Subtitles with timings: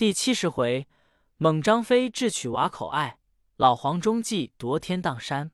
[0.00, 0.88] 第七十回，
[1.36, 3.18] 猛张飞智取瓦口隘，
[3.56, 5.52] 老黄忠计夺天荡山。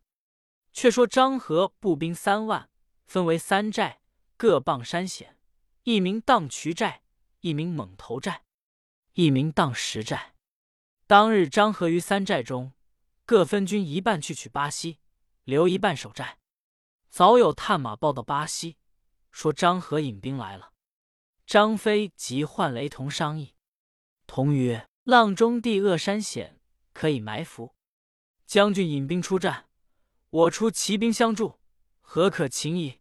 [0.73, 2.71] 却说张合步兵三万，
[3.07, 4.03] 分为三寨，
[4.37, 5.37] 各傍山险。
[5.83, 7.03] 一名荡渠寨，
[7.41, 8.45] 一名猛头寨，
[9.15, 10.37] 一名荡石寨。
[11.09, 12.73] 当日张合于三寨中，
[13.25, 15.01] 各分军一半去取巴西，
[15.43, 16.39] 留一半守寨。
[17.11, 18.77] 早有探马报到巴西，
[19.33, 20.71] 说张合引兵来了。
[21.45, 23.56] 张飞即唤雷同商议。
[24.27, 26.61] 同曰：“浪中地恶山险，
[26.93, 27.75] 可以埋伏。
[28.45, 29.69] 将军引兵出战，
[30.31, 31.59] 我出骑兵相助，
[32.01, 33.01] 何可轻矣？”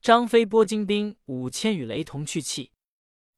[0.00, 2.72] 张飞拨精兵五千与雷同去气，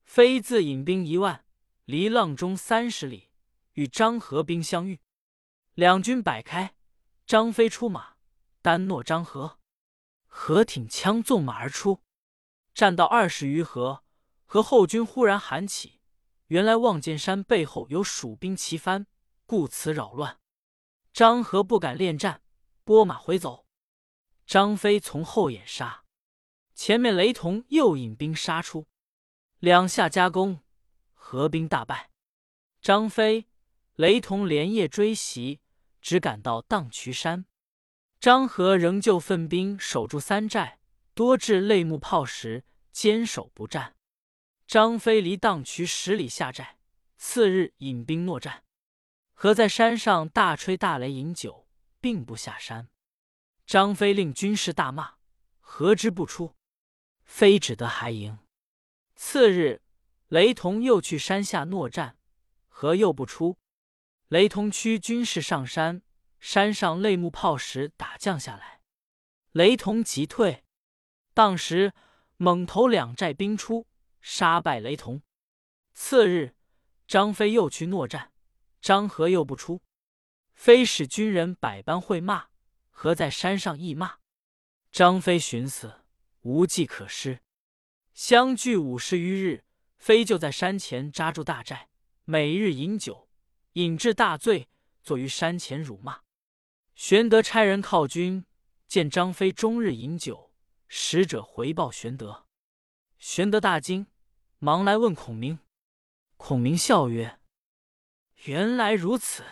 [0.04, 1.44] 飞自引兵一万，
[1.84, 3.28] 离浪中三十里，
[3.74, 5.00] 与张合兵相遇。
[5.74, 6.74] 两军摆开，
[7.24, 8.16] 张飞出马，
[8.62, 9.58] 单诺张合。
[10.26, 12.02] 合挺枪纵马而出，
[12.74, 14.02] 战到二十余合，
[14.44, 15.95] 合后军忽然喊起。
[16.48, 19.06] 原来望见山背后有蜀兵齐番，
[19.46, 20.38] 故此扰乱。
[21.12, 22.42] 张合不敢恋战，
[22.84, 23.66] 拨马回走。
[24.46, 26.04] 张飞从后掩杀，
[26.74, 28.86] 前面雷同又引兵杀出，
[29.58, 30.60] 两下夹攻，
[31.14, 32.10] 合兵大败。
[32.80, 33.48] 张飞、
[33.96, 35.60] 雷同连夜追袭，
[36.00, 37.46] 只赶到荡渠山。
[38.20, 40.78] 张合仍旧奋兵守住三寨，
[41.12, 43.95] 多掷泪目炮石，坚守不战。
[44.66, 46.78] 张飞离荡渠十里下寨，
[47.16, 48.64] 次日引兵搦战。
[49.32, 51.68] 何在山上大吹大擂饮酒，
[52.00, 52.88] 并不下山。
[53.64, 55.18] 张飞令军士大骂，
[55.60, 56.56] 何之不出？
[57.24, 58.40] 飞只得还营。
[59.14, 59.82] 次日，
[60.26, 62.18] 雷同又去山下搦战，
[62.66, 63.58] 何又不出？
[64.26, 66.02] 雷同驱军士上山，
[66.40, 68.80] 山上擂木炮石打降下来，
[69.52, 70.64] 雷同急退。
[71.34, 71.92] 当时
[72.36, 73.86] 猛头两寨兵出。
[74.28, 75.22] 杀败雷同。
[75.94, 76.56] 次日，
[77.06, 78.32] 张飞又去搦战，
[78.80, 79.82] 张合又不出。
[80.52, 82.48] 飞使军人百般会骂，
[82.90, 84.18] 合在山上亦骂。
[84.90, 86.04] 张飞寻思
[86.40, 87.40] 无计可施，
[88.14, 89.64] 相距五十余日，
[89.96, 91.88] 飞就在山前扎住大寨，
[92.24, 93.28] 每日饮酒，
[93.74, 94.68] 饮至大醉，
[95.04, 96.22] 坐于山前辱骂。
[96.96, 98.44] 玄德差人犒军，
[98.88, 100.52] 见张飞终日饮酒，
[100.88, 102.48] 使者回报玄德，
[103.18, 104.08] 玄德大惊。
[104.58, 105.58] 忙来问孔明，
[106.38, 107.38] 孔明笑曰
[108.46, 109.44] ：“原来如此，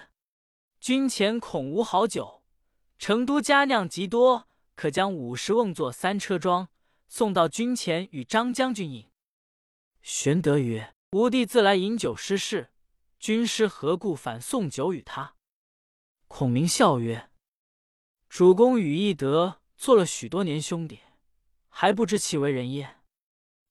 [0.81, 2.43] 军前恐无好酒，
[2.99, 6.71] 成都佳酿极多，可将五十瓮做三车装，
[7.07, 9.11] 送到军前与张将军饮。”
[10.01, 12.73] 玄德曰：“吾弟自来饮酒失事，
[13.19, 15.37] 军师何故反送酒与他？”
[16.29, 17.31] 孔明笑曰
[18.31, 21.01] ：“主公与翼德做了许多年兄弟，
[21.69, 22.97] 还不知其为人耶？”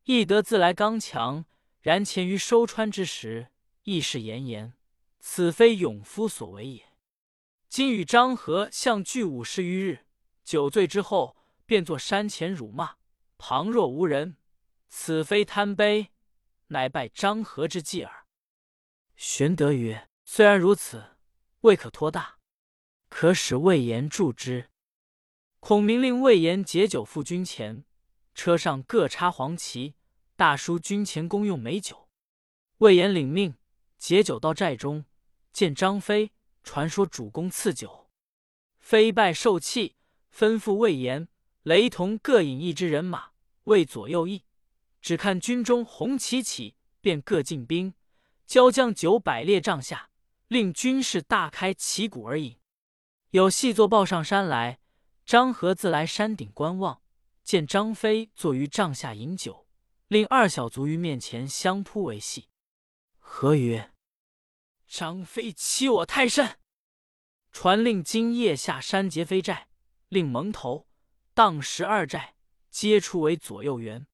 [0.06, 1.46] 翼德自来刚强，
[1.80, 3.48] 然前于收川之时，
[3.84, 4.74] 亦是炎炎，
[5.22, 6.84] 此非勇夫所为也。
[7.70, 10.00] 今与张合相聚五十余日，
[10.44, 12.96] 酒醉之后，便作山前辱骂，
[13.38, 14.36] 旁若无人，
[14.90, 16.10] 此非贪杯，
[16.68, 18.26] 乃拜张合之计耳。
[19.16, 21.16] 玄德曰：“虽然如此，
[21.62, 22.40] 未可托大，
[23.08, 24.70] 可使魏延助之。”
[25.62, 27.86] 孔明令魏延解酒赴军前。
[28.34, 29.96] 车上各插黄旗，
[30.36, 32.08] 大书军前公用美酒。
[32.80, 33.56] 魏延领命，
[33.98, 35.06] 解酒到寨中，
[35.52, 36.32] 见张飞，
[36.64, 38.10] 传说主公赐酒。
[38.80, 39.96] 飞拜受气，
[40.36, 41.30] 吩咐魏延、
[41.62, 43.32] 雷同各引一支人马，
[43.66, 44.44] 为左右翼。
[45.00, 47.94] 只看军中红旗起，便各进兵，
[48.46, 50.10] 交将九百列帐下，
[50.48, 52.58] 令军士大开旗鼓而饮。
[53.30, 54.80] 有细作报上山来，
[55.26, 57.03] 张合自来山顶观望。
[57.44, 59.68] 见张飞坐于帐下饮酒，
[60.08, 62.50] 令二小卒于面前相扑为戏。
[63.18, 63.94] 何曰
[64.88, 66.60] ：“张飞欺我太甚！”
[67.52, 69.68] 传令今夜下山劫飞寨，
[70.08, 70.88] 令蒙头、
[71.34, 72.36] 荡石二寨
[72.70, 74.08] 皆出为左右援。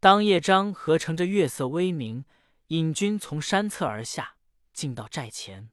[0.00, 2.24] 当夜张合乘着月色微明，
[2.68, 4.36] 引军从山侧而下，
[4.72, 5.70] 进到寨前，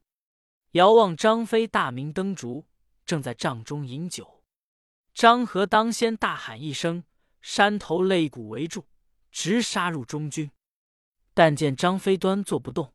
[0.72, 2.66] 遥望张飞大明灯烛，
[3.04, 4.41] 正在帐中饮酒。
[5.14, 7.04] 张合当先大喊一声，
[7.40, 8.86] 山头擂鼓围住，
[9.30, 10.50] 直杀入中军。
[11.34, 12.94] 但见张飞端坐不动，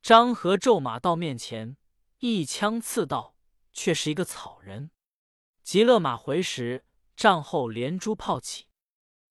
[0.00, 1.76] 张合骤马到面前，
[2.18, 3.36] 一枪刺到，
[3.72, 4.90] 却是一个草人。
[5.62, 6.84] 急勒马回时，
[7.16, 8.66] 帐后连珠炮起，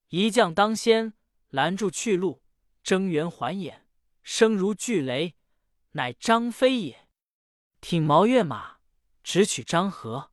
[0.09, 1.13] 一将当先
[1.49, 2.41] 拦住去路，
[2.83, 3.85] 睁圆环眼，
[4.21, 5.35] 声如巨雷，
[5.91, 7.09] 乃张飞也。
[7.81, 8.77] 挺毛跃马，
[9.23, 10.30] 直取张合。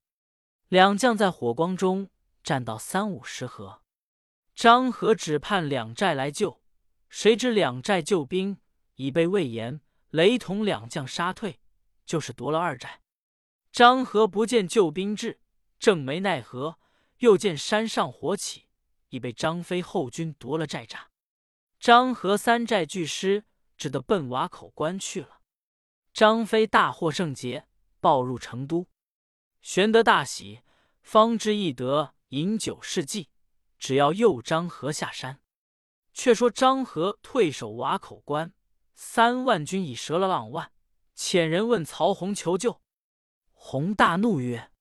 [0.69, 2.11] 两将在火光中
[2.43, 3.81] 战到三五十合，
[4.55, 6.61] 张合只盼两寨来救，
[7.09, 8.61] 谁知两寨救兵
[8.97, 9.81] 已被魏延、
[10.11, 11.59] 雷同两将杀退，
[12.05, 13.01] 就是夺了二寨。
[13.73, 15.41] 张合不见救兵至，
[15.79, 16.79] 正没奈何，
[17.21, 18.67] 又见山上火起，
[19.09, 21.07] 已被张飞后军夺了寨栅。
[21.81, 23.47] 张合三寨俱失，
[23.79, 25.41] 只得奔瓦口关去了。
[26.13, 27.67] 张飞大获圣捷，
[28.01, 28.87] 报入成都。
[29.71, 30.63] 玄德大喜，
[31.03, 33.29] 方知翼德饮酒试计，
[33.79, 35.43] 只要诱张合下山。
[36.15, 38.55] 却说张合退守瓦口关，
[38.95, 40.73] 三万军已折了浪万，
[41.15, 42.81] 遣人问曹洪求救。
[43.53, 44.73] 洪大怒曰：“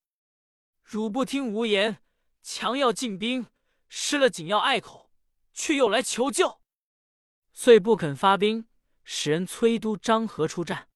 [0.82, 2.02] 汝不听吾言，
[2.42, 3.48] 强要进兵，
[3.90, 5.12] 失了紧要隘口，
[5.52, 6.62] 却又来求救。”
[7.52, 8.66] 遂不肯发兵，
[9.04, 10.88] 使人催督张合出战。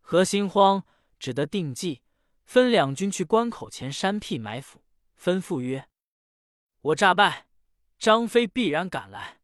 [0.00, 0.84] 何心慌，
[1.20, 2.02] 只得定计，
[2.50, 4.82] 分两军去关口前山僻埋伏，
[5.16, 5.88] 吩咐曰
[6.82, 7.46] ：“我诈败，
[7.96, 9.40] 张飞必然赶来，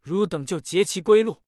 [0.00, 1.42] 汝等就截其归路。”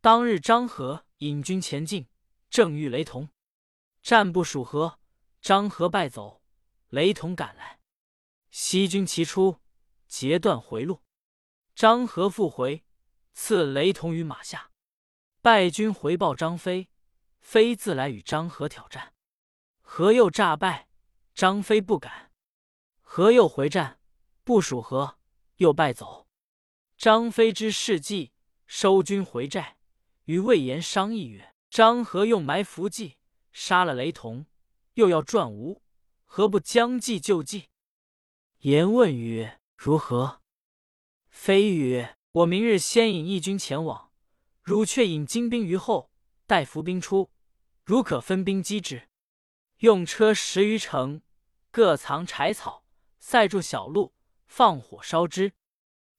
[0.00, 2.06] 当日张合引军前进，
[2.48, 3.30] 正遇雷同，
[4.00, 5.00] 战不数合，
[5.40, 6.40] 张合败走，
[6.90, 7.80] 雷同赶来，
[8.48, 9.58] 西军齐出，
[10.06, 11.02] 截断回路。
[11.74, 12.84] 张合复回。
[13.34, 14.70] 赐雷同于马下，
[15.40, 16.88] 败军回报张飞，
[17.40, 19.14] 飞自来与张合挑战，
[19.94, 20.88] 何又诈败，
[21.34, 22.32] 张飞不敢，
[23.02, 24.00] 何又回战，
[24.42, 25.18] 不属合，
[25.56, 26.26] 又败走。
[26.96, 28.32] 张飞知事计，
[28.64, 29.76] 收军回寨，
[30.24, 33.18] 与魏延商议曰：“张合用埋伏计
[33.52, 34.46] 杀了雷同，
[34.94, 35.82] 又要转吴，
[36.24, 37.68] 何不将计就计？”
[38.60, 40.40] 言问曰：“如何？”
[41.28, 42.16] 飞曰。
[42.32, 44.10] 我明日先引义军前往，
[44.62, 46.10] 汝却引精兵于后，
[46.46, 47.30] 待伏兵出，
[47.84, 49.10] 汝可分兵击之。
[49.82, 51.22] 用车十余乘，
[51.72, 52.84] 各藏柴草，
[53.18, 54.14] 塞住小路，
[54.46, 55.54] 放火烧之。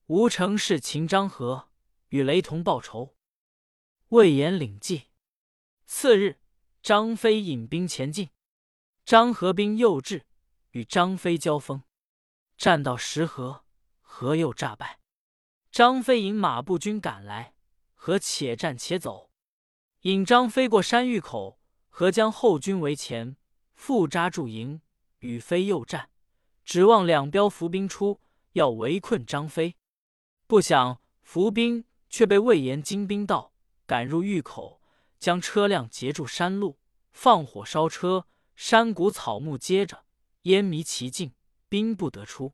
[0.08, 1.70] 吴城是秦张合，
[2.10, 3.16] 与雷同报仇。
[4.10, 5.04] 魏延领计。
[5.86, 6.42] 次日，
[6.82, 8.32] 张飞引兵前进，
[9.06, 10.26] 张合兵又至，
[10.72, 11.84] 与张飞交锋，
[12.58, 13.64] 战到石河，
[14.02, 15.00] 河又诈败。
[15.72, 17.56] 张飞引马步军赶来，
[17.94, 19.32] 和且战且走。
[20.02, 23.38] 引张飞过山峪口，和将后军围前，
[23.86, 24.80] 复扎驻营，
[25.20, 26.10] 与飞又战，
[26.64, 28.22] 指望两彪伏兵出，
[28.54, 29.76] 要围困张飞。
[30.48, 33.52] 不想伏兵却被魏延精兵到，
[33.86, 34.80] 赶入峪口，
[35.20, 36.80] 将车辆截住山路，
[37.12, 38.26] 放火烧车，
[38.56, 40.06] 山谷草木接着
[40.44, 41.34] 烟迷其境，
[41.68, 42.54] 兵不得出。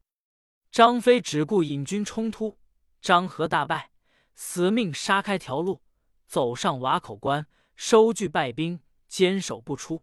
[0.71, 2.57] 张飞只顾引军冲突。
[3.03, 3.91] 张合大败，
[4.33, 5.83] 死命杀开条路，
[6.25, 7.45] 走上瓦口关，
[7.75, 10.01] 收聚败兵，坚守不出。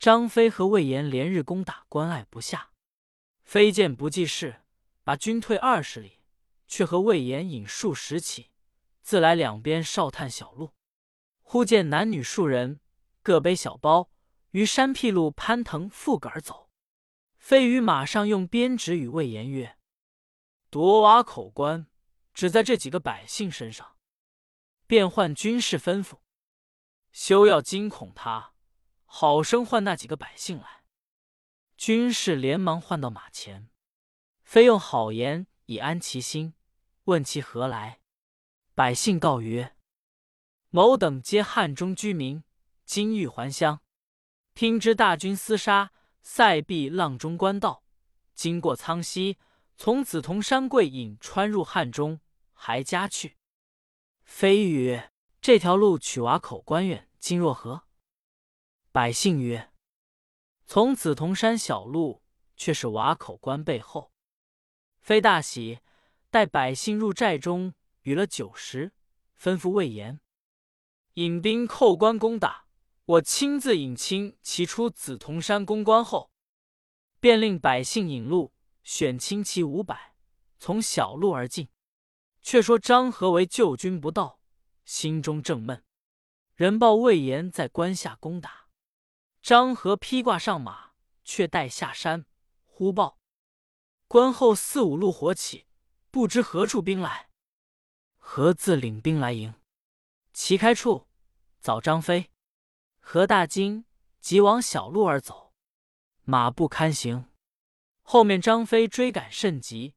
[0.00, 2.70] 张飞和魏延连日攻打关隘不下，
[3.42, 4.62] 飞见不济事，
[5.04, 6.22] 把军退二十里，
[6.66, 8.50] 却和魏延引数十骑，
[9.02, 10.72] 自来两边哨探小路。
[11.42, 12.80] 忽见男女数人，
[13.22, 14.10] 各背小包，
[14.52, 16.70] 于山僻路攀藤附杆走。
[17.36, 19.76] 飞于马上用鞭指与魏延曰
[20.70, 21.86] ：“夺瓦口关。”
[22.32, 23.98] 只在这几个百姓身上，
[24.86, 26.20] 便唤军士吩咐，
[27.12, 28.49] 休要惊恐他，
[29.12, 30.84] 好生唤那几个百姓来。
[31.76, 33.68] 军士连忙唤到马前，
[34.44, 36.54] 非用好言以安其心，
[37.04, 38.00] 问其何来。
[38.72, 39.76] 百姓告曰
[40.70, 42.44] ：“某等皆汉中居民，
[42.84, 43.80] 今欲还乡，
[44.54, 45.90] 听知大军厮杀，
[46.22, 47.82] 塞壁阆中官道，
[48.32, 49.38] 经过苍溪，
[49.76, 52.20] 从梓潼山桂隐穿入汉中。”
[52.62, 53.38] 还家去。
[54.22, 57.84] 飞曰：“这条路取瓦口关远，今若何？”
[58.92, 59.70] 百姓曰
[60.66, 62.24] ：“从梓潼山小路，
[62.56, 64.10] 却是瓦口关背后。”
[65.00, 65.78] 非大喜，
[66.28, 68.92] 待百姓入寨中，与了酒食，
[69.40, 70.20] 吩咐魏延
[71.14, 72.66] 引兵扣关攻打。
[73.04, 76.32] 我亲自引亲骑出梓潼山攻关后，
[77.20, 80.14] 便令百姓引路，选轻骑五百，
[80.58, 81.68] 从小路而进。
[82.42, 84.40] 却说张合为救军不到，
[84.84, 85.84] 心中正闷。
[86.56, 88.59] 人报魏延在关下攻打，
[89.42, 90.92] 张合披挂上马，
[91.24, 92.26] 却待下山。
[92.66, 93.18] 忽报
[94.06, 95.66] 关后四五路火起，
[96.10, 97.28] 不知何处兵来。
[98.18, 99.54] 何自领兵来迎，
[100.32, 101.06] 旗开处
[101.60, 102.30] 早张飞。
[103.00, 103.84] 何大惊，
[104.20, 105.52] 急往小路而走，
[106.22, 107.30] 马不堪行。
[108.02, 109.94] 后面张飞追赶甚急，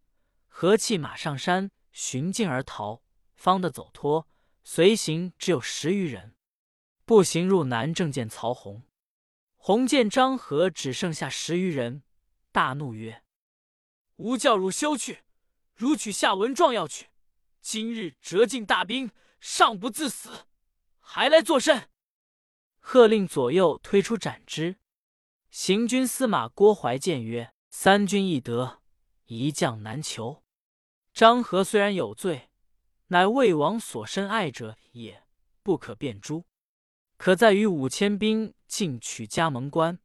[0.48, 1.72] 何弃马上山。
[1.92, 3.04] 寻径而逃，
[3.36, 4.28] 方得走脱。
[4.64, 6.36] 随行只有十余人，
[7.06, 8.84] 步行入南正见曹洪。
[9.66, 12.04] 洪见张合只剩下十余人，
[12.52, 13.24] 大怒曰
[14.18, 15.24] ：“吾教汝休去，
[15.74, 17.12] 汝取下文状要去。
[17.62, 20.48] 今日折尽大兵，尚不自死，
[21.00, 21.90] 还来作甚？”
[22.82, 24.76] 喝令左右推出斩之。
[25.50, 28.82] 行军司马郭淮谏曰：“三军易得，
[29.28, 30.44] 一将难求。
[31.14, 32.50] 张合虽然有罪，
[33.08, 35.24] 乃魏王所深爱者也，
[35.62, 36.44] 不可便诛。
[37.16, 40.00] 可在于五千兵进取加盟关，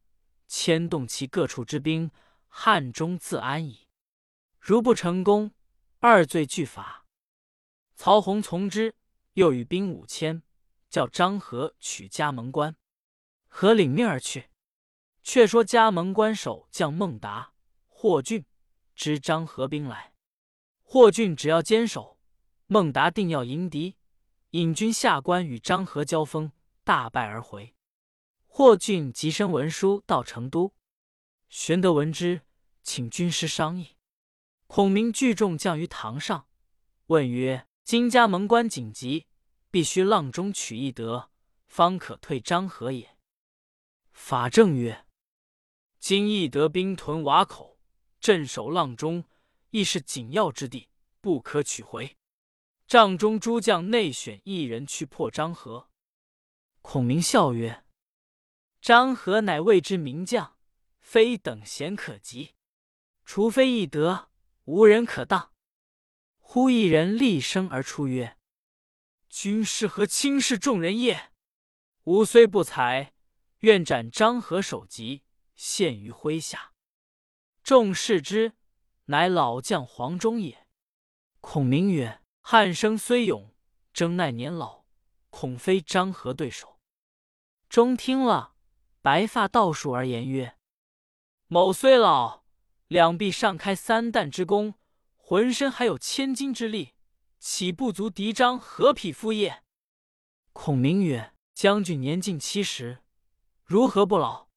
[0.47, 2.11] 牵动其各处之兵，
[2.47, 3.87] 汉中自安矣。
[4.59, 5.51] 如不成功，
[5.97, 7.07] 二罪俱罚。”
[7.97, 8.93] 曹洪从之，
[9.33, 10.43] 又与兵五千，
[10.87, 12.75] 叫张合取加盟关。
[13.47, 14.51] 合领命而去。
[15.23, 17.53] 却说加盟关守将孟达、
[17.87, 18.45] 霍峻
[18.93, 20.13] 知张合兵来，
[20.83, 22.19] 霍峻只要坚守，
[22.67, 23.95] 孟达定要迎敌，
[24.51, 26.51] 引军下关与张合交锋，
[26.83, 27.73] 大败而回。
[28.59, 30.73] 霍峻急升文书到成都，
[31.47, 32.41] 玄德闻之，
[32.83, 33.95] 请军师商议。
[34.67, 36.45] 孔明聚众将于堂上，
[37.05, 39.27] 问曰：“今加盟关紧急，
[39.71, 41.31] 必须阆中取义德，
[41.67, 43.15] 方可退张合也。”
[44.11, 45.05] 法正曰。
[45.97, 47.79] 今义得兵屯瓦口，
[48.19, 49.23] 镇守阆中，
[49.69, 50.89] 亦是紧要之地，
[51.21, 52.17] 不可取回。
[52.85, 55.89] 帐中诸将内选一人去破张合。
[56.81, 57.85] 孔明笑曰
[58.81, 60.57] ：“张合乃魏之名将，
[60.99, 62.55] 非等闲可及。
[63.25, 64.29] 除非义德，
[64.65, 65.53] 无人可当。”
[66.39, 68.37] 忽一人厉声而出曰
[69.29, 71.31] ：“军师何轻视众人也？
[72.03, 73.13] 吾虽不才，
[73.59, 75.23] 愿斩张合首级。”
[75.59, 76.71] 献于麾下，
[77.61, 78.53] 众视之，
[79.07, 80.65] 乃老将黄忠也。
[81.41, 83.53] 孔明曰：“汉生虽勇，
[83.91, 84.85] 争奈年老，
[85.29, 86.79] 恐非张合对手。”
[87.67, 88.55] 忠听了，
[89.01, 90.57] 白发倒竖而言曰
[91.47, 92.43] ：“某虽老，
[92.87, 94.75] 两臂尚开三旦之功，
[95.15, 96.95] 浑身还有千斤之力，
[97.39, 99.63] 岂不足敌张合匹夫也？”
[100.51, 103.01] 孔明曰：“将军年近七十，
[103.63, 104.49] 如何不老？”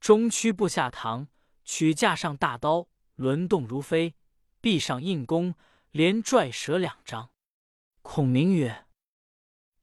[0.00, 1.28] 中驱步下堂，
[1.62, 4.14] 取架上大刀，轮动如飞，
[4.62, 5.54] 臂上硬弓，
[5.90, 7.30] 连拽蛇两张。
[8.00, 8.86] 孔明曰：“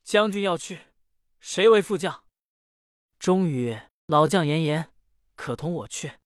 [0.03, 0.87] 将军要去，
[1.39, 2.23] 谁为副将？”
[3.19, 4.91] 终于：“老将严颜，
[5.35, 6.19] 可同我去，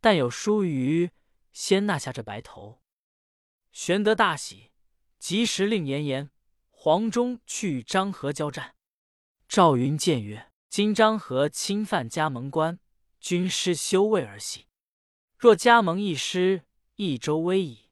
[0.00, 1.10] 但有疏虞，
[1.52, 2.80] 先纳下这白头。”
[3.72, 4.70] 玄德大喜，
[5.18, 6.30] 及时令严颜、
[6.70, 8.74] 黄忠去与张合交战。
[9.48, 12.78] 赵云见曰：“今张合侵犯加盟关。”
[13.20, 14.66] 军师休畏而喜，
[15.36, 16.62] 若加盟一师，
[16.94, 17.90] 益州危矣。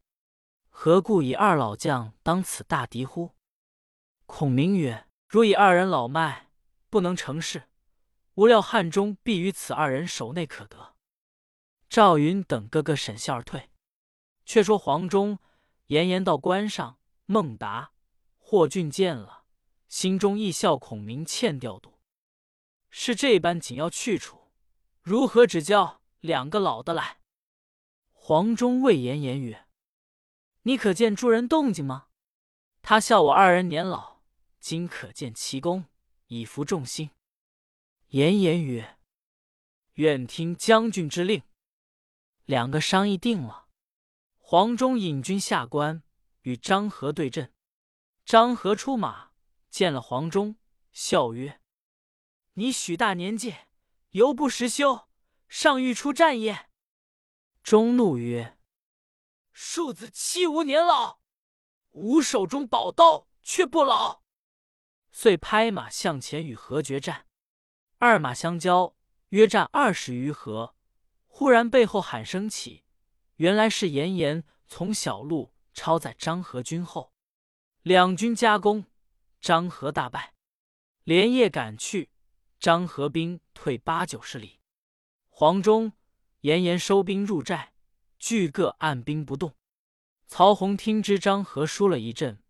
[0.69, 3.33] 何故以二老将当此大敌乎？
[4.27, 6.51] 孔明曰：“如以二人老迈，
[6.89, 7.65] 不能成事，
[8.37, 10.95] 无料汉中必于此二人手内可得。”
[11.91, 13.69] 赵云等个个沈笑而退。
[14.45, 15.41] 却说黄忠、
[15.89, 17.91] 严颜到关上，孟达、
[18.39, 19.45] 霍峻见了，
[19.89, 21.99] 心中亦笑孔明欠调度，
[22.89, 24.53] 是这般紧要去处。
[25.03, 27.19] 如何只叫两个老的来？
[28.13, 29.67] 黄忠谓严言曰
[30.63, 32.07] ：“你可见诸人动静吗？”
[32.83, 34.21] 他笑我二人年老，
[34.61, 35.87] 今可见奇功，
[36.29, 37.11] 以服众心。
[38.17, 38.99] 严颜曰
[39.97, 41.43] ：“愿听将军之令。”
[42.47, 43.69] 两个商议定了。
[44.39, 46.03] 黄忠引军下关，
[46.41, 47.53] 与张合对阵。
[48.25, 49.33] 张合出马，
[49.69, 50.57] 见了黄忠，
[50.93, 51.61] 笑曰
[52.55, 53.55] ：“你许大年纪。”
[54.13, 55.09] 犹不识羞，
[55.47, 56.71] 尚欲出战也。
[57.63, 58.59] 中怒曰
[59.53, 61.21] ：“庶子欺吾年老，
[61.91, 64.23] 吾手中宝刀却不老。”
[65.13, 67.26] 遂拍马向前与何决战。
[67.99, 68.95] 二马相交，
[69.31, 70.75] 约战二十余合。
[71.27, 72.85] 忽然背后喊声起，
[73.37, 77.13] 原来是严颜从小路抄在张合军后，
[77.83, 78.85] 两军夹攻，
[79.41, 80.35] 张合大败，
[81.05, 82.11] 连夜赶去。
[82.59, 84.61] 张合兵退八九十里，
[85.29, 85.93] 黄忠、
[86.41, 87.75] 严颜收兵入寨，
[88.19, 89.55] 俱各按兵不动。
[90.27, 92.43] 曹洪听知张合输了一阵，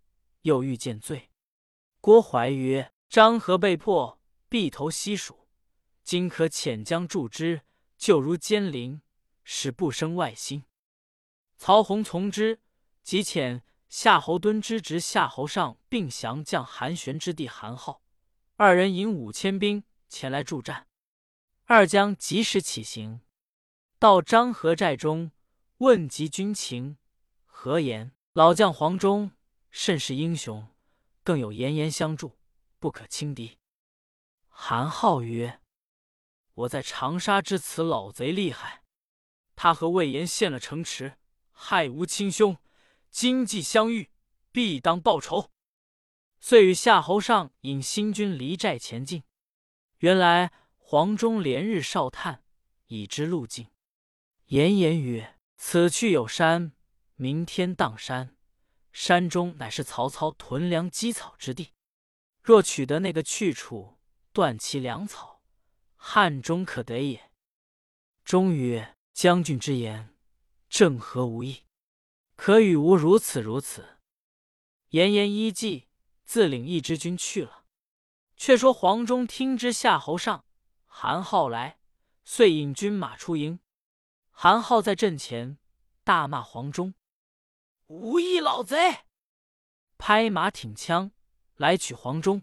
[0.42, 1.30] 又欲见罪。
[2.00, 4.15] 郭淮曰：“张合被迫，
[4.48, 5.48] 必投西蜀，
[6.02, 7.62] 今可遣将助之，
[7.96, 9.02] 就如监陵，
[9.44, 10.64] 使不生外心。”
[11.58, 12.60] 曹洪从之，
[13.02, 18.02] 即遣夏侯惇之侄夏侯尚并降将韩玄之弟韩浩，
[18.56, 19.84] 二人引五千兵。
[20.08, 20.86] 前来助战，
[21.64, 23.22] 二将及时起行，
[23.98, 25.32] 到漳河寨中，
[25.78, 26.96] 问及军情。
[27.44, 28.12] 何言？
[28.32, 29.32] 老将黄忠
[29.68, 30.68] 甚是英雄，
[31.24, 32.38] 更有严颜相助，
[32.78, 33.58] 不可轻敌。
[34.58, 35.60] 韩浩曰
[36.54, 38.82] ：“我在长沙知此老贼厉害，
[39.54, 41.18] 他和魏延陷了城池，
[41.52, 42.56] 害吾亲兄，
[43.10, 44.10] 今既相遇，
[44.50, 45.50] 必当报仇。”
[46.40, 49.22] 遂与夏侯尚引新军离寨前进。
[49.98, 52.42] 原来黄忠连日哨探，
[52.86, 53.68] 已知路径。
[54.46, 56.72] 严言曰：“此去有山，
[57.14, 58.34] 明天荡山。
[58.90, 61.74] 山中乃是曹操屯粮积草之地。
[62.42, 63.95] 若取得那个去处，
[64.36, 65.40] 断其粮草，
[65.94, 67.32] 汉中可得也。”
[68.22, 70.14] 终于：“将军之言，
[70.68, 71.64] 正合吾意，
[72.36, 73.96] 可与吾如此如此。”
[74.92, 75.88] 言言依计，
[76.26, 77.64] 自领一支军去了。
[78.36, 80.44] 却说黄忠听知夏侯尚、
[80.84, 81.80] 韩浩来，
[82.22, 83.60] 遂引军马出营。
[84.30, 85.56] 韩浩在阵前
[86.04, 86.92] 大骂黄忠
[87.88, 89.06] ：“无义老贼！”
[89.96, 91.12] 拍马挺枪
[91.54, 92.42] 来取黄忠。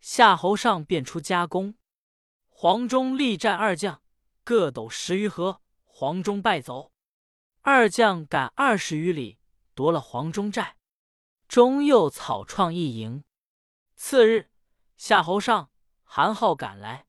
[0.00, 1.74] 夏侯尚便出夹攻，
[2.48, 4.02] 黄忠力战二将，
[4.44, 6.92] 各斗十余合，黄忠败走。
[7.60, 9.38] 二将赶二十余里，
[9.74, 10.78] 夺了黄忠寨。
[11.46, 13.24] 中又草创一营。
[13.94, 14.50] 次日，
[14.96, 15.70] 夏侯尚、
[16.02, 17.06] 韩浩赶来，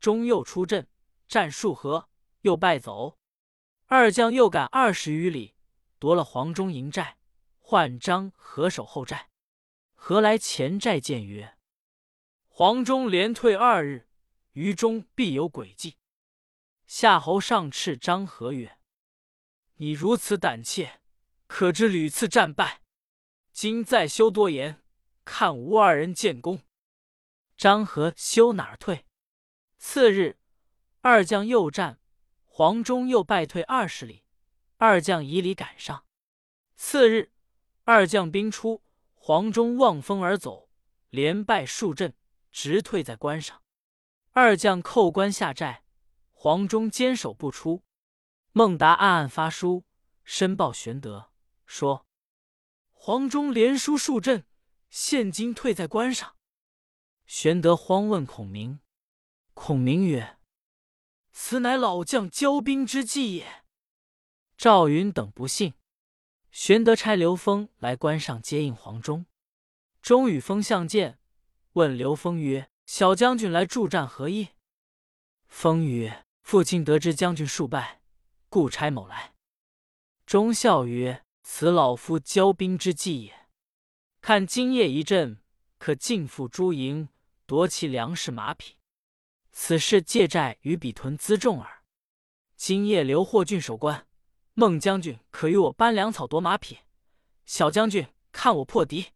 [0.00, 0.88] 中又出阵，
[1.28, 2.08] 战数合，
[2.40, 3.18] 又败走。
[3.86, 5.54] 二将又赶二十余里，
[6.00, 7.18] 夺了黄忠营寨，
[7.60, 9.30] 换张合守后寨。
[9.94, 11.56] 何来前寨见曰
[12.62, 14.06] ：“黄忠连退二日，
[14.52, 15.96] 于中必有诡计。”
[16.86, 18.78] 夏侯尚斥张合曰
[19.78, 21.00] ：“你如此胆怯，
[21.48, 22.82] 可知屡次战败？”
[23.52, 24.80] 今再休多言，
[25.24, 26.62] 看吾二人建功。
[27.56, 29.06] 张合休哪儿退？
[29.78, 30.38] 次日，
[31.00, 31.98] 二将又战，
[32.44, 34.22] 黄忠又败退二十里，
[34.76, 36.06] 二将以礼赶上。
[36.76, 37.32] 次日，
[37.82, 40.70] 二将兵出，黄忠望风而走，
[41.10, 42.14] 连败数阵，
[42.52, 43.62] 直退在关上。
[44.30, 45.84] 二将扣关下寨，
[46.30, 47.82] 黄忠坚守不出。
[48.52, 49.84] 孟达暗暗发书
[50.22, 51.32] 申报玄德，
[51.66, 52.06] 说。
[52.92, 54.46] 黄忠连输数阵，
[54.88, 56.36] 现今退在关上。
[57.26, 58.78] 玄德慌问孔明，
[59.54, 60.38] 孔明曰
[61.32, 63.64] ：“此乃老将骄兵之计也。”
[64.56, 65.74] 赵云等不信。
[66.52, 69.26] 玄德差刘封来关上接应黄忠。
[70.00, 71.18] 忠与封相见，
[71.72, 74.48] 问刘封曰：“小将军来助战何意？”
[75.48, 78.02] 封曰：“父亲得知将军数败，
[78.48, 79.34] 故差某来。”
[80.26, 81.24] 忠笑曰。
[81.44, 83.48] 此老夫骄兵之计也。
[84.20, 85.42] 看今夜一阵，
[85.76, 87.08] 可尽复诸营，
[87.46, 88.76] 夺其粮食马匹。
[89.50, 91.82] 此事借债与彼屯辎重耳。
[92.54, 94.06] 今夜留霍郡守关，
[94.54, 96.78] 孟将军可与我搬粮草夺马匹。
[97.44, 99.08] 小将军看我破敌。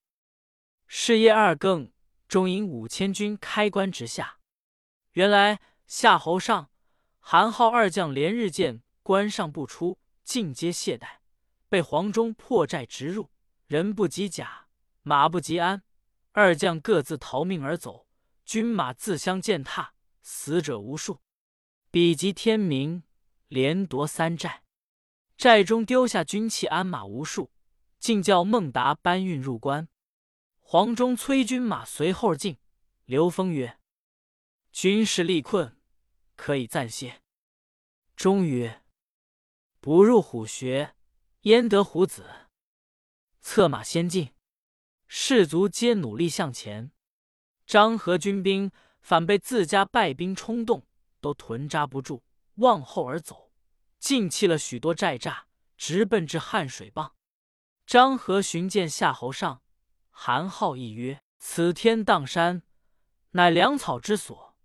[0.89, 1.93] 是夜二更，
[2.29, 4.39] 中营五千军开关直下。
[5.13, 6.71] 原来夏侯尚、
[7.19, 11.19] 韩浩二将连日见关上不出，尽皆懈怠。
[11.69, 13.31] 被黄忠破寨直入，
[13.67, 14.69] 人不及甲，
[15.03, 15.83] 马不及鞍，
[16.33, 18.07] 二将各自逃命而走，
[18.45, 21.21] 军马自相践踏，死者无数。
[21.91, 23.03] 比及天明，
[23.49, 24.63] 连夺三寨，
[25.37, 27.51] 寨中丢下军器鞍马无数，
[27.99, 29.89] 竟叫孟达搬运入关。
[30.69, 32.59] 黄忠催军马随后进。
[33.05, 33.79] 刘封曰
[34.73, 35.81] ：“军士力困，
[36.35, 37.23] 可以暂歇。”
[38.17, 38.83] 忠曰
[39.81, 40.97] ：“不入虎穴。”
[41.43, 42.49] 焉得虎子？
[43.41, 44.35] 策马先进，
[45.07, 46.91] 士卒皆努力向前。
[47.65, 50.85] 张合军兵反被自家败兵冲动，
[51.21, 52.25] 都屯扎不住，
[52.57, 53.53] 望后而走，
[54.01, 55.45] 尽弃了许多寨栅，
[55.77, 57.15] 直奔至汉水傍。
[57.87, 59.63] 张合寻见夏侯尚、
[60.19, 62.63] 韩浩，一曰：“此天荡山，
[63.33, 64.57] 乃粮草之所，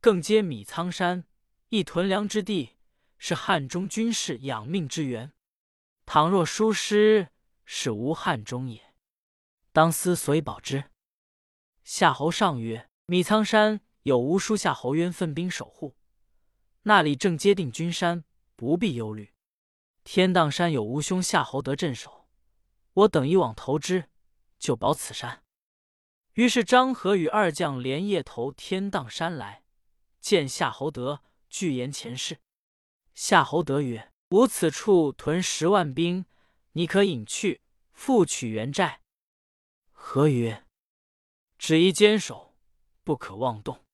[0.00, 1.26] 更皆米仓山，
[1.68, 2.70] 一屯粮之地，
[3.18, 5.30] 是汉中军士养命之源。”
[6.06, 7.28] 倘若疏失，
[7.66, 8.94] 是无汉中也。
[9.72, 10.84] 当思所以保之。
[11.84, 15.94] 夏侯尚曰：“米仓山有吴叔夏侯渊分兵守护，
[16.84, 18.24] 那里正接定军山，
[18.56, 19.34] 不必忧虑。
[20.02, 22.26] 天荡山有吴兄夏侯德镇守，
[22.94, 24.08] 我等一网投之，
[24.64, 25.42] 就保此山。”
[26.34, 29.62] 于是张合与二将连夜投天荡山来，
[30.20, 32.40] 见夏侯德，具言前事。
[33.12, 34.10] 夏侯德曰。
[34.30, 36.24] 吾此处屯十万兵，
[36.72, 37.60] 你可引去，
[37.92, 39.00] 复取原寨。
[39.92, 40.66] 何曰
[41.56, 42.56] ：“只宜坚守，
[43.04, 43.84] 不可妄动。”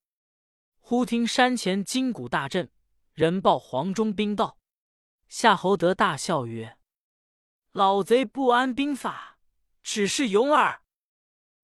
[0.81, 2.71] 忽听山前金鼓大震，
[3.13, 4.57] 人报黄忠兵到。
[5.27, 6.79] 夏侯德大笑曰
[7.71, 9.30] ：“老贼不安兵法，
[9.83, 10.81] 只是勇耳。”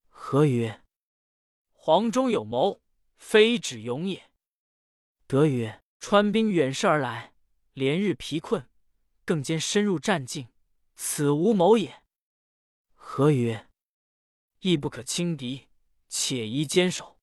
[0.09, 0.83] 何曰
[1.71, 2.81] ：“黄忠有谋，
[3.17, 4.31] 非止勇也。”
[5.27, 7.33] 德曰：“川兵远涉而来。”
[7.73, 8.67] 连日疲困，
[9.23, 10.47] 更兼深入战境，
[10.95, 12.01] 此无谋也。
[12.95, 13.69] 何曰：
[14.61, 15.67] 亦不可轻敌，
[16.09, 17.19] 且宜坚守。”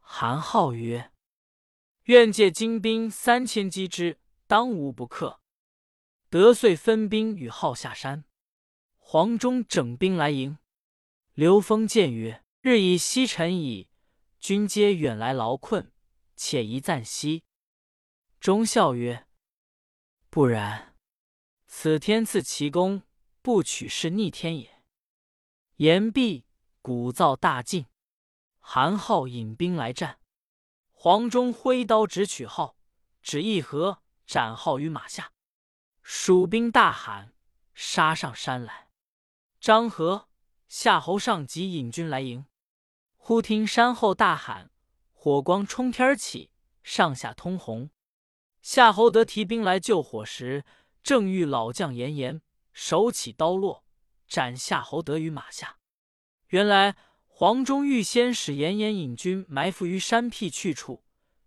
[0.00, 1.12] 韩浩曰
[2.04, 5.42] ：“愿借精兵三千击之，当无不克。”
[6.30, 8.24] 得遂分兵与号下山。
[9.10, 10.58] 黄忠整兵来迎。
[11.32, 13.88] 刘封见曰：“日已西沉矣，
[14.38, 15.90] 军皆远来劳困，
[16.36, 17.42] 且宜暂息。”
[18.38, 19.26] 忠笑曰
[20.28, 20.94] ：“不然，
[21.66, 23.02] 此天赐奇功，
[23.40, 24.82] 不取是逆天也。”
[25.76, 26.44] 言毕，
[26.82, 27.86] 鼓噪大进。
[28.58, 30.20] 韩浩引兵来战，
[30.92, 32.76] 黄忠挥刀直取号，
[33.22, 35.32] 只一合，斩号于马下。
[36.02, 37.32] 蜀兵大喊，
[37.72, 38.87] 杀上山来。
[39.60, 40.28] 张合、
[40.68, 42.46] 夏侯尚急引军来迎，
[43.16, 44.70] 忽听山后大喊，
[45.12, 46.52] 火光冲天起，
[46.84, 47.90] 上下通红。
[48.62, 50.64] 夏侯德提兵来救火时，
[51.02, 52.40] 正遇老将严颜，
[52.72, 53.84] 手起刀落，
[54.28, 55.78] 斩夏侯德于马下。
[56.48, 61.02] 原来黄忠预先使严颜引军埋伏于山僻去处，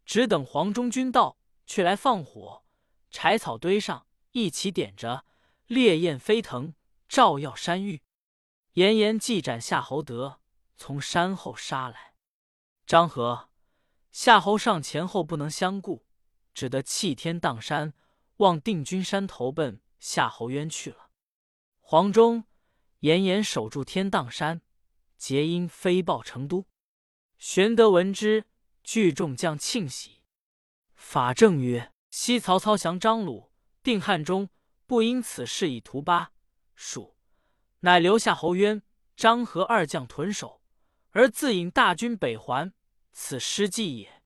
[0.05, 2.65] 只等黄忠军到，却来放火，
[3.09, 4.05] 柴草堆上。
[4.33, 5.25] 一起点着，
[5.67, 6.73] 烈焰飞腾，
[7.11, 8.03] 照耀山域。
[8.75, 10.39] 严颜既斩夏侯德，
[10.77, 12.13] 从山后杀来。
[12.85, 13.49] 张合、
[14.13, 16.05] 夏侯尚前后不能相顾，
[16.53, 17.93] 只得弃天荡山，
[18.37, 21.09] 望定军山投奔夏侯渊去了。
[21.81, 22.45] 黄忠、
[22.99, 24.61] 严颜守住天荡山，
[25.17, 26.65] 结因飞报成都。
[27.37, 28.45] 玄德闻之，
[28.85, 30.23] 聚众将庆喜。
[30.95, 33.51] 法正曰：“昔曹操降张鲁。”
[33.83, 34.47] 定汉中，
[34.85, 36.31] 不因此事以图巴
[36.83, 37.15] 蜀，
[37.81, 38.81] 乃留下侯渊、
[39.15, 40.63] 张合二将屯守，
[41.11, 42.73] 而自引大军北还，
[43.11, 44.23] 此失计也。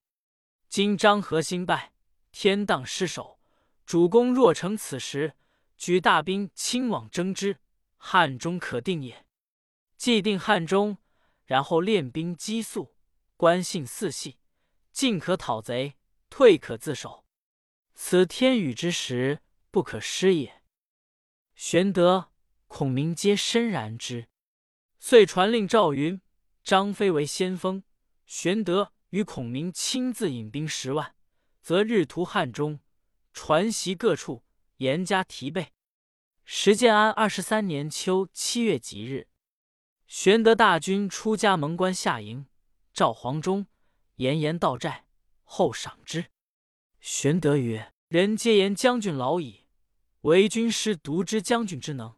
[0.70, 1.92] 今张合新败，
[2.32, 3.38] 天荡失守，
[3.84, 5.34] 主公若乘此时，
[5.76, 7.58] 举大兵亲往征之，
[7.98, 9.26] 汉中可定也。
[9.98, 10.96] 既定汉中，
[11.44, 12.96] 然后练兵积速，
[13.36, 14.38] 关信四系，
[14.92, 15.96] 进可讨贼，
[16.30, 17.26] 退可自守，
[17.94, 19.42] 此天雨之时。
[19.70, 20.62] 不可失也。
[21.54, 22.30] 玄德、
[22.66, 24.28] 孔明皆深然之，
[24.98, 26.20] 遂传令赵云、
[26.62, 27.82] 张飞为先锋，
[28.26, 31.14] 玄德与孔明亲自引兵十万，
[31.62, 32.80] 则日图汉中，
[33.32, 34.44] 传檄各处，
[34.78, 35.72] 严加提备。
[36.44, 39.28] 时建安二十三年秋七月吉日，
[40.06, 42.46] 玄德大军出家门关下营，
[42.92, 43.66] 赵黄忠、
[44.16, 45.06] 严颜到寨，
[45.44, 46.26] 后赏之。
[47.00, 49.66] 玄德曰：“人皆言将军老矣。”
[50.22, 52.15] 唯军师独知将军之能，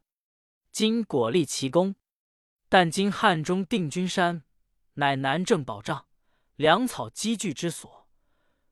[0.78, 1.96] 今果立奇功。
[2.68, 4.44] 但今汉中定军山，
[4.94, 6.06] 乃南郑保障、
[6.54, 8.08] 粮草积聚之所。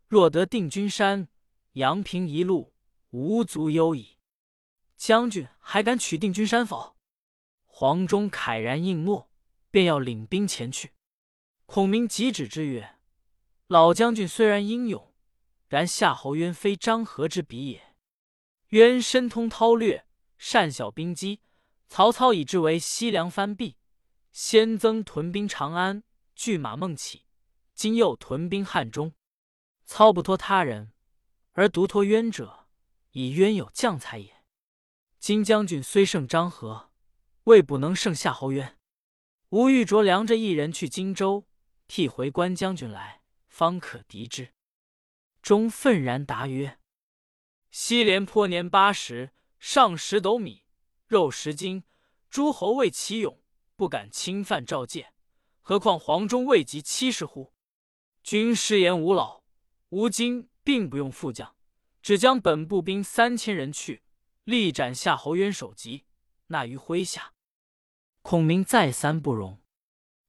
[0.06, 1.26] 若得定军山，
[1.72, 2.72] 阳平一路
[3.10, 4.18] 无足忧矣。
[4.96, 6.96] 将军还敢取定军山否？
[7.64, 9.28] 黄忠慨然应诺，
[9.72, 10.92] 便要领兵前去。
[11.64, 13.00] 孔明急止之曰
[13.66, 15.12] ：“老将军虽然英勇，
[15.66, 17.96] 然夏侯渊非张合之比也。”
[18.70, 20.06] 渊深通韬略，
[20.38, 21.40] 善晓兵机。
[21.88, 23.76] 曹操以之为西凉藩壁，
[24.32, 26.02] 先增屯兵长安，
[26.34, 27.24] 拒马孟起。
[27.74, 29.14] 今又屯兵汉中。
[29.84, 30.92] 操不托他人，
[31.52, 32.66] 而独托渊者，
[33.12, 34.42] 以渊有将才也。
[35.18, 36.90] 今将军虽胜张合，
[37.44, 38.78] 未不能胜夏侯渊。
[39.50, 41.46] 吾欲着梁这一人去荆州，
[41.86, 44.52] 替回关将军来，方可敌之。
[45.40, 46.80] 钟愤然答曰。
[47.70, 50.64] 西连颇年八十，上十斗米，
[51.06, 51.84] 肉十斤。
[52.28, 53.40] 诸侯为其勇，
[53.76, 55.12] 不敢侵犯赵界，
[55.62, 57.54] 何况黄忠未及七十乎？
[58.22, 59.44] 君失言无老，
[59.90, 61.56] 吾今并不用副将，
[62.02, 64.02] 只将本部兵三千人去，
[64.44, 66.04] 力斩夏侯渊首级，
[66.48, 67.32] 纳于麾下。
[68.22, 69.62] 孔明再三不容，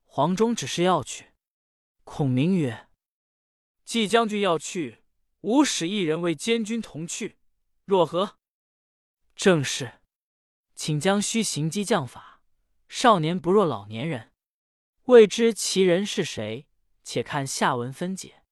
[0.06, 1.34] 黄忠只是要去。
[2.04, 2.88] 孔明曰
[3.84, 5.04] ：“季将军要去。”
[5.42, 7.38] 吾使一人为监军同去，
[7.86, 8.38] 若何？
[9.36, 9.97] 正是，
[10.78, 12.40] 请将虚行激将法。
[12.88, 14.32] 少年不若老年人，
[15.06, 16.68] 未知其人是谁，
[17.04, 18.44] 且看下文分解。